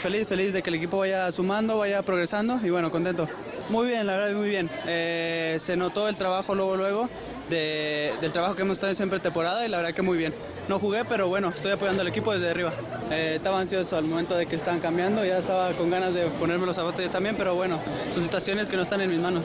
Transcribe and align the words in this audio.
Feliz, 0.00 0.26
feliz 0.28 0.52
de 0.52 0.62
que 0.62 0.70
el 0.70 0.76
equipo 0.76 0.98
vaya 0.98 1.30
sumando, 1.32 1.76
vaya 1.78 2.02
progresando 2.02 2.58
y 2.64 2.70
bueno, 2.70 2.90
contento. 2.90 3.28
Muy 3.68 3.88
bien, 3.88 4.06
la 4.06 4.16
verdad, 4.16 4.36
muy 4.36 4.48
bien. 4.48 4.70
Eh, 4.86 5.56
se 5.60 5.76
notó 5.76 6.08
el 6.08 6.16
trabajo 6.16 6.54
luego, 6.54 6.76
luego 6.76 7.08
de- 7.50 8.12
del 8.20 8.32
trabajo 8.32 8.54
que 8.54 8.62
hemos 8.62 8.74
estado 8.74 8.94
siempre 8.94 9.18
temporada 9.20 9.64
y 9.66 9.68
la 9.68 9.78
verdad 9.78 9.94
que 9.94 10.02
muy 10.02 10.18
bien. 10.18 10.34
No 10.68 10.78
jugué, 10.78 11.04
pero 11.04 11.28
bueno, 11.28 11.52
estoy 11.54 11.72
apoyando 11.72 12.02
al 12.02 12.08
equipo 12.08 12.32
desde 12.32 12.50
arriba. 12.50 12.72
Eh, 13.10 13.34
estaba 13.36 13.60
ansioso 13.60 13.96
al 13.96 14.04
momento 14.04 14.36
de 14.36 14.46
que 14.46 14.56
estaban 14.56 14.80
cambiando, 14.80 15.24
ya 15.24 15.38
estaba 15.38 15.70
con 15.72 15.90
ganas 15.90 16.12
de 16.14 16.26
ponerme 16.26 16.66
los 16.66 16.74
zapatos 16.76 17.02
yo 17.04 17.10
también, 17.10 17.36
pero 17.36 17.54
bueno, 17.54 17.78
son 18.12 18.22
situaciones 18.22 18.68
que 18.68 18.76
no 18.76 18.82
están 18.82 19.00
en 19.00 19.10
mis 19.10 19.20
manos. 19.20 19.44